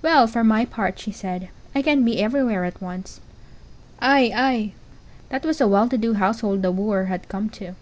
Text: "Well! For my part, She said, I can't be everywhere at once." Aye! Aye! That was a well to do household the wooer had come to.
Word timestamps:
"Well! 0.00 0.28
For 0.28 0.44
my 0.44 0.64
part, 0.64 1.00
She 1.00 1.10
said, 1.10 1.48
I 1.74 1.82
can't 1.82 2.04
be 2.04 2.22
everywhere 2.22 2.64
at 2.64 2.80
once." 2.80 3.20
Aye! 4.00 4.32
Aye! 4.32 4.72
That 5.30 5.44
was 5.44 5.60
a 5.60 5.66
well 5.66 5.88
to 5.88 5.98
do 5.98 6.14
household 6.14 6.62
the 6.62 6.70
wooer 6.70 7.06
had 7.06 7.28
come 7.28 7.48
to. 7.50 7.74